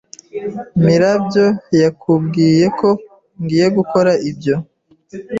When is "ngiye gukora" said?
3.41-4.11